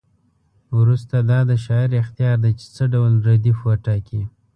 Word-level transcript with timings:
وروسته 0.77 1.15
دا 1.29 1.39
د 1.49 1.51
شاعر 1.65 1.89
اختیار 2.03 2.37
دی 2.43 2.51
چې 2.59 2.65
څه 2.75 2.83
ډول 2.93 3.13
ردیف 3.27 3.57
وټاکي. 3.63 4.21